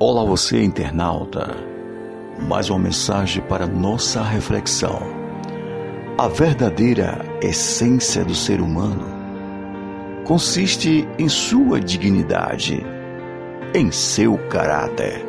[0.00, 1.56] Olá você internauta,
[2.48, 5.02] mais uma mensagem para nossa reflexão.
[6.16, 9.06] A verdadeira essência do ser humano
[10.24, 12.86] consiste em sua dignidade,
[13.74, 15.26] em seu caráter.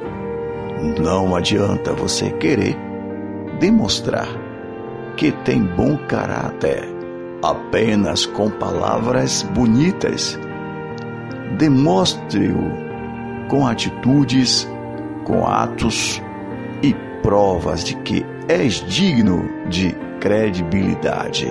[1.01, 2.77] Não adianta você querer
[3.59, 4.27] demonstrar
[5.17, 6.87] que tem bom caráter
[7.41, 10.37] apenas com palavras bonitas.
[11.57, 12.88] Demonstre-o
[13.49, 14.69] com atitudes,
[15.25, 16.21] com atos
[16.81, 21.47] e provas de que és digno de credibilidade.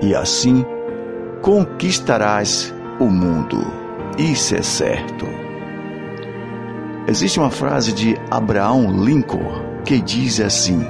[0.00, 0.64] E assim
[1.42, 3.66] conquistarás o mundo.
[4.18, 5.26] Isso é certo.
[7.08, 10.84] Existe uma frase de Abraão Lincoln que diz assim: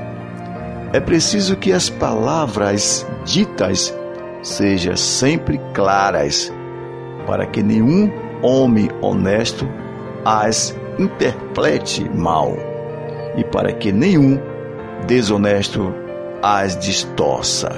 [0.93, 3.95] É preciso que as palavras ditas
[4.43, 6.53] sejam sempre claras,
[7.27, 8.11] para que nenhum
[8.47, 9.69] homem honesto
[10.25, 12.57] as interprete mal,
[13.37, 14.41] e para que nenhum
[15.07, 15.93] desonesto
[16.43, 17.71] as distorça.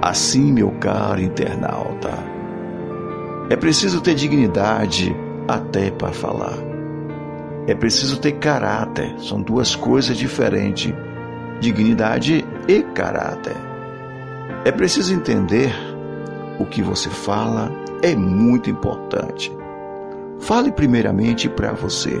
[0.00, 2.10] Assim, meu caro internauta,
[3.48, 5.16] é preciso ter dignidade
[5.48, 6.56] até para falar.
[7.66, 10.92] É preciso ter caráter, são duas coisas diferentes:
[11.60, 13.56] dignidade e caráter.
[14.64, 15.72] É preciso entender
[16.58, 19.52] o que você fala é muito importante.
[20.38, 22.20] Fale primeiramente para você.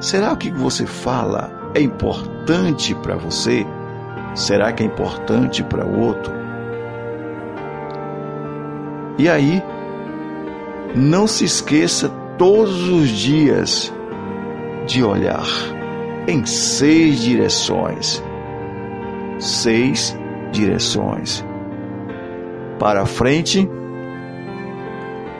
[0.00, 3.66] Será que o que você fala é importante para você?
[4.34, 6.32] Será que é importante para o outro?
[9.18, 9.62] E aí,
[10.94, 13.92] não se esqueça todos os dias
[14.86, 15.46] de olhar
[16.28, 18.22] em seis direções.
[19.38, 20.16] Seis
[20.52, 21.44] direções.
[22.78, 23.68] Para frente,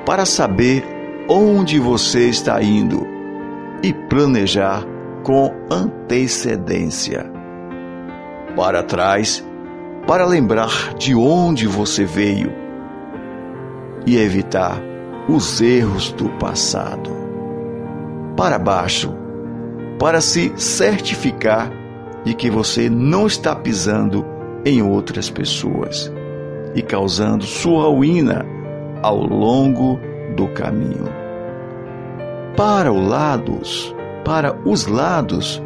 [0.08, 0.82] para saber
[1.28, 3.06] onde você está indo
[3.82, 4.82] e planejar
[5.22, 7.30] com antecedência.
[8.56, 9.46] Para trás,
[10.06, 12.50] para lembrar de onde você veio
[14.06, 14.80] e evitar
[15.28, 17.10] os erros do passado.
[18.34, 19.14] Para baixo,
[19.98, 21.70] para se certificar
[22.24, 24.24] de que você não está pisando
[24.64, 26.10] em outras pessoas
[26.74, 28.56] e causando sua ruína
[29.02, 29.98] ao longo
[30.36, 31.08] do caminho.
[32.56, 33.94] Para os lados,
[34.24, 35.62] para os lados,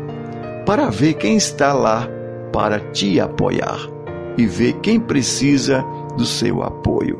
[0.66, 2.09] para ver quem está lá
[2.53, 3.78] para te apoiar
[4.37, 5.84] e ver quem precisa
[6.16, 7.19] do seu apoio.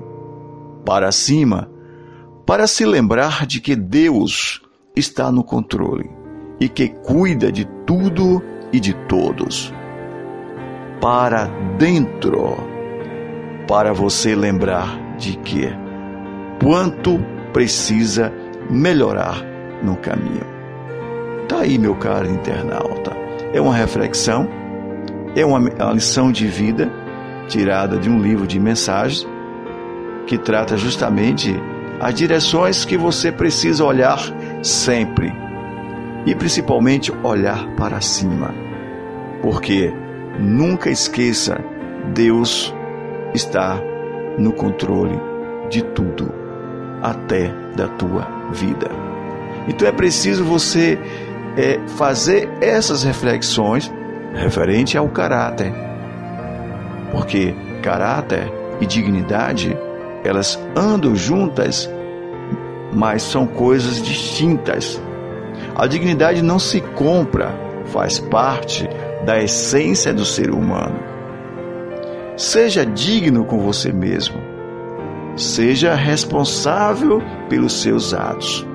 [0.84, 1.70] Para cima,
[2.46, 4.60] para se lembrar de que Deus
[4.94, 6.10] está no controle
[6.60, 9.72] e que cuida de tudo e de todos.
[11.00, 11.46] Para
[11.78, 12.56] dentro,
[13.66, 15.81] para você lembrar de que
[16.62, 17.18] quanto
[17.52, 18.32] precisa
[18.70, 19.44] melhorar
[19.82, 20.46] no caminho.
[21.48, 23.12] Tá aí, meu caro internauta.
[23.52, 24.48] É uma reflexão,
[25.34, 26.90] é uma, uma lição de vida
[27.48, 29.26] tirada de um livro de mensagens
[30.26, 31.54] que trata justamente
[32.00, 34.18] as direções que você precisa olhar
[34.62, 35.32] sempre
[36.24, 38.54] e principalmente olhar para cima.
[39.42, 39.92] Porque
[40.38, 41.58] nunca esqueça,
[42.14, 42.72] Deus
[43.34, 43.80] está
[44.38, 45.20] no controle
[45.68, 46.41] de tudo
[47.02, 48.88] até da tua vida.
[49.66, 50.98] Então é preciso você
[51.56, 53.92] é, fazer essas reflexões
[54.34, 55.72] referente ao caráter,
[57.10, 59.76] porque caráter e dignidade
[60.24, 61.90] elas andam juntas,
[62.92, 65.02] mas são coisas distintas.
[65.74, 67.52] A dignidade não se compra,
[67.86, 68.88] faz parte
[69.24, 71.00] da essência do ser humano.
[72.36, 74.51] Seja digno com você mesmo
[75.37, 78.66] Seja responsável pelos seus atos.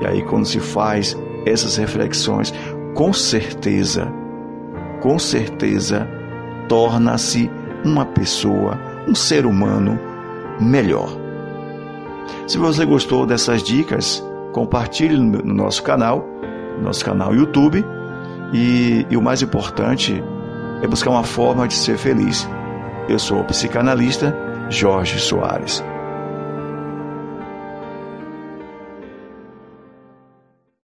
[0.00, 2.52] E aí, quando se faz essas reflexões,
[2.94, 4.12] com certeza,
[5.00, 6.08] com certeza,
[6.68, 7.50] torna-se
[7.84, 8.78] uma pessoa,
[9.08, 9.98] um ser humano
[10.60, 11.08] melhor.
[12.46, 16.24] Se você gostou dessas dicas, compartilhe no nosso canal,
[16.78, 17.84] no nosso canal YouTube.
[18.52, 20.22] E, e o mais importante
[20.80, 22.48] é buscar uma forma de ser feliz.
[23.08, 24.36] Eu sou psicanalista
[24.70, 25.82] Jorge Soares.